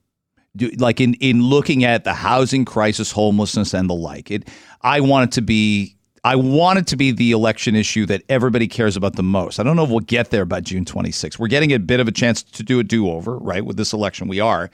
[0.55, 4.31] do, like in in looking at the housing crisis, homelessness, and the like?
[4.31, 4.47] It,
[4.81, 5.95] I want it to be.
[6.23, 9.59] I want it to be the election issue that everybody cares about the most.
[9.59, 11.39] I don't know if we'll get there by June 26th.
[11.39, 13.63] We're getting a bit of a chance to do a do over, right?
[13.63, 14.69] With this election, we are,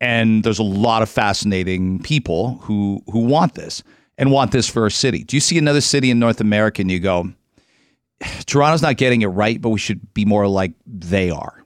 [0.00, 3.82] and there's a lot of fascinating people who who want this
[4.18, 5.22] and want this for a city.
[5.24, 7.30] Do you see another city in North America and you go,
[8.46, 11.62] Toronto's not getting it right, but we should be more like they are?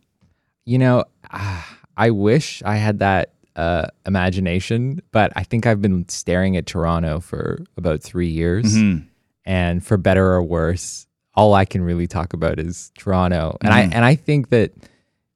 [0.64, 6.08] You know, ah, I wish I had that uh, imagination, but I think I've been
[6.08, 8.74] staring at Toronto for about three years.
[8.74, 9.06] Mhm.
[9.44, 13.56] And for better or worse, all I can really talk about is Toronto.
[13.60, 13.94] And I Mhm.
[13.94, 14.72] and I think that,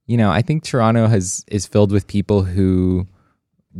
[0.07, 3.05] you know, I think Toronto has is filled with people who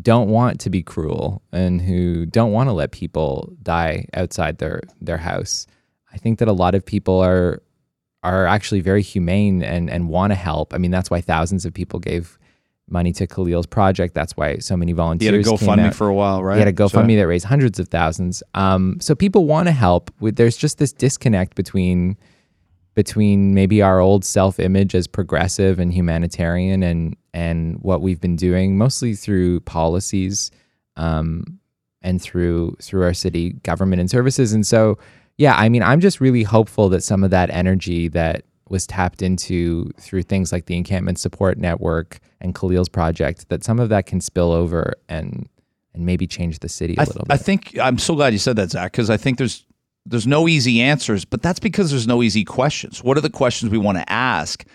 [0.02, 4.82] don't want to be cruel and who don't want to let people die outside their
[5.02, 5.66] their house.
[6.16, 7.62] I think that a lot of people are
[8.24, 10.74] are actually very humane and and want to help.
[10.74, 12.40] I mean, that's why thousands of people gave
[12.90, 14.14] money to Khaleel's project.
[14.14, 15.32] That's why so many volunteers.
[15.32, 16.56] He had a GoFundMe for a while, right?
[16.56, 18.42] He had a So- GoFundMe that raised hundreds of thousands.
[18.54, 20.12] Um, so people want to help.
[20.20, 22.16] With there's just this disconnect between
[22.96, 28.38] between maybe our old self image as progressive and humanitarian and and what we've been
[28.38, 30.50] doing mostly through policies
[30.96, 31.60] um,
[32.02, 34.54] and through through our city government and services.
[34.54, 34.98] And so
[35.38, 39.22] yeah, I mean, I'm just really hopeful that some of that energy that was tapped
[39.22, 44.06] into through things like the Encampment Support Network and Khaleel's project, that some of that
[44.06, 45.48] can spill over and
[45.94, 47.34] and maybe change the city a I, little bit.
[47.34, 49.66] I think I'm so glad you said that, Zack, because I think there's
[50.06, 53.04] there's no easy answers, but that's because there's no easy questions.
[53.04, 54.66] What are the questions we want to ask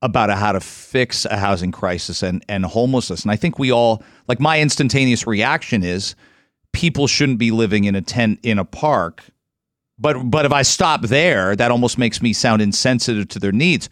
[0.00, 3.22] about how to fix a housing crisis and and homelessness?
[3.22, 6.14] And I think we all like my instantaneous reaction is
[6.72, 9.24] people shouldn't be living in a tent in a park.
[9.98, 13.88] But but if I stop there, that almost makes me sound insensitive to their needs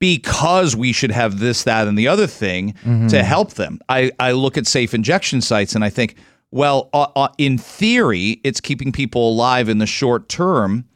[0.00, 3.08] because we should have this, that, and the other thing Mhm.
[3.10, 3.78] to help them.
[3.88, 6.16] I, I look at safe injection sites and I think,
[6.50, 10.86] well, uh, uh, in theory, it's keeping people alive in the short term.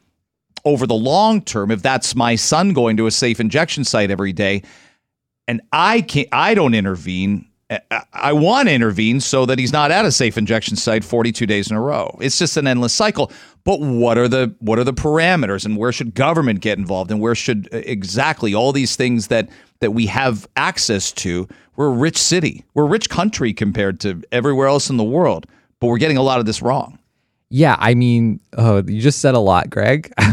[0.65, 4.33] Over the long term, if that's my son going to a safe injection site every
[4.33, 4.63] day,
[5.47, 7.45] and I can't, I don't intervene.
[8.13, 11.69] I- want to intervene so that he's not at a safe injection site 42 days
[11.69, 12.17] in a row.
[12.21, 13.31] It's just an endless cycle.
[13.63, 17.19] But what are the what are the parameters and where should government get involved and
[17.19, 19.49] where should uh, exactly all these things that
[19.81, 21.47] that we have access to?
[21.75, 22.63] We're a rich city.
[22.73, 25.45] We're a rich country compared to everywhere else in the world,
[25.81, 26.97] but we're getting a lot of this wrong.
[27.49, 30.11] Yeah, I mean, oh, you just said a lot, Greg.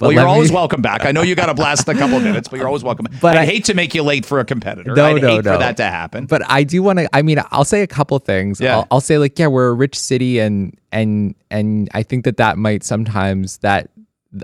[0.00, 1.04] Well, you're always me- welcome back.
[1.04, 3.06] I know you got to blast in a couple of minutes, but you're always welcome.
[3.10, 4.94] But But I, I- hate to make you late for a competitor.
[4.94, 5.52] No, I'd no, hate no.
[5.52, 6.26] for that to happen.
[6.26, 7.08] But I do want to.
[7.16, 8.60] I mean, I'll say a couple things.
[8.60, 8.76] Yeah.
[8.78, 12.36] I'll, I'll say like, yeah, we're a rich city, and and and I think that
[12.38, 13.90] that might sometimes that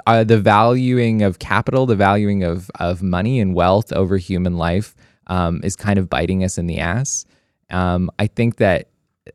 [0.06, 4.94] uh, the valuing of capital, the valuing of of money and wealth over human life,
[5.28, 7.24] um, is kind of biting us in the ass.
[7.70, 8.87] Um, I think that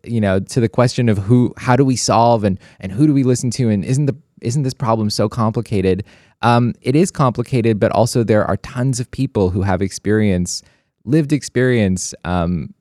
[0.04, 3.14] you know to the question of who, how do we solve, and and who do
[3.14, 6.04] we listen to, and isn't the isn't this problem so complicated?
[6.42, 10.62] Um, it is complicated, but also there are tons of people who have experience,
[11.06, 12.74] lived experience, um,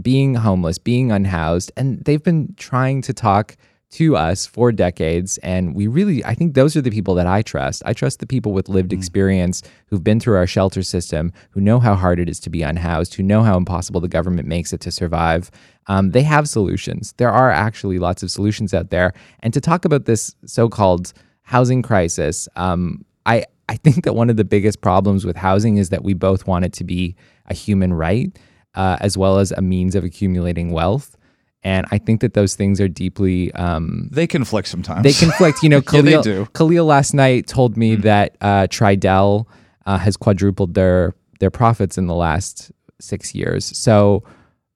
[0.00, 3.56] being homeless, being unhoused, and they've been trying to talk
[3.90, 5.38] to us for decades.
[5.38, 7.82] And we really, I think those are the people that I trust.
[7.84, 11.80] I trust the people with lived experience who've been through our shelter system, who know
[11.80, 14.80] how hard it is to be unhoused, who know how impossible the government makes it
[14.82, 15.50] to survive.
[15.88, 17.14] Um, they have solutions.
[17.16, 19.12] There are actually lots of solutions out there.
[19.40, 24.30] And to talk about this so called housing crisis, um, I, I think that one
[24.30, 27.16] of the biggest problems with housing is that we both want it to be
[27.46, 28.38] a human right
[28.74, 31.16] uh, as well as a means of accumulating wealth.
[31.62, 33.52] And I think that those things are deeply.
[33.52, 35.02] Um, they conflict sometimes.
[35.02, 35.62] They conflict.
[35.62, 36.44] You know, Yeah, Khaleel, they do.
[36.54, 39.46] Khaleel last night told me that uh, Tridel
[39.86, 43.64] uh, has quadrupled their their profits in the last six years.
[43.76, 44.22] So,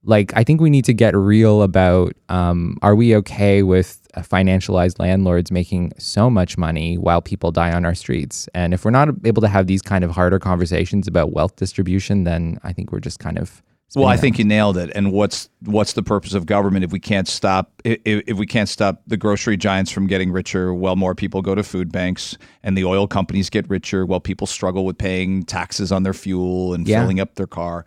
[0.03, 4.99] like, I think we need to get real about um, are we okay with financialized
[4.99, 8.49] landlords making so much money while people die on our streets?
[8.55, 12.25] And if we're not able to have these kind of harder conversations about wealth distribution,
[12.25, 13.63] then I think we're just kind of
[13.95, 14.91] Well, I think you nailed it.
[14.95, 18.69] And what's what's the purpose of government if we can't stop if, if we can't
[18.69, 20.75] stop the grocery giants from getting richer?
[20.75, 24.47] Well, more people go to food banks, and the oil companies get richer while people
[24.47, 27.01] struggle with paying taxes on their fuel and Yeah.
[27.03, 27.85] filling up their car.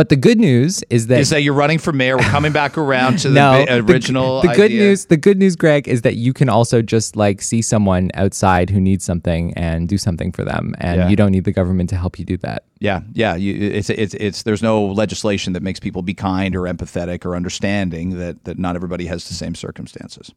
[0.00, 2.16] But the good news is that Is that you're running for mayor?
[2.16, 4.40] We're coming back around to the no, bi- the- original.
[4.40, 7.60] The, good news, the good news, Greg, is that you can also just like see
[7.60, 11.08] someone outside who needs something and do something for them, and Yeah.
[11.10, 12.64] you don't need the government to help you do that.
[12.78, 13.34] Yeah, yeah.
[13.34, 17.36] You, it's it's it's there's no legislation that makes people be kind or empathetic or
[17.36, 20.32] understanding that that not everybody has the same circumstances.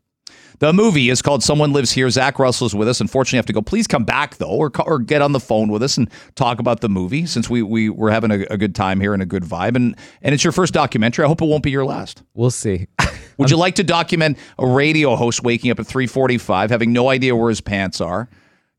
[0.59, 2.09] The movie is called Someone Lives Here.
[2.09, 3.01] Zack Russell is with us.
[3.01, 3.61] Unfortunately, I have to go.
[3.61, 6.81] Please come back though, or or get on the phone with us and talk about
[6.81, 9.43] the movie since we we we're having a, a good time here and a good
[9.43, 9.75] vibe.
[9.75, 11.25] And and it's your first documentary.
[11.25, 12.23] I hope it won't be your last.
[12.33, 12.87] We'll see.
[13.37, 17.35] Would you like to document a radio host waking up at 3:45, having no idea
[17.35, 18.29] where his pants are,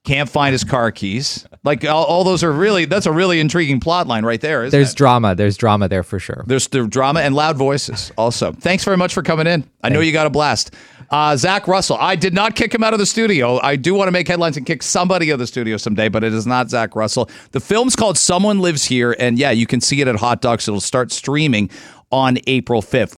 [0.04, 1.46] can't find his car keys?
[1.64, 4.64] Like all, all those are really that's a really intriguing plot line right there.
[4.64, 4.96] Isn't There's it?
[4.96, 5.34] drama.
[5.34, 6.44] There's drama there for sure.
[6.46, 8.52] There's the drama and loud voices also.
[8.52, 9.64] Thanks very much for coming in.
[9.82, 10.74] I know you got a blast.
[11.14, 13.60] Uh, Zack Russell, I did not kick him out of the studio.
[13.60, 16.24] I do want to make headlines and kick somebody out of the studio someday, but
[16.24, 17.30] it is not Zack Russell.
[17.52, 20.66] The film's called Someone Lives Here, and yeah, you can see it at Hot Docs.
[20.66, 21.70] It'll start streaming
[22.10, 23.12] on April 5th.